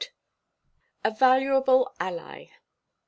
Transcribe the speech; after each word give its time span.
A 1.05 1.11
VALUABLE 1.11 1.93
ALLY. 1.99 2.51